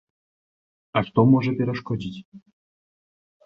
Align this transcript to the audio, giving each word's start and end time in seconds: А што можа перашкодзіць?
А 0.97 1.03
што 1.11 1.27
можа 1.35 1.55
перашкодзіць? 1.61 2.19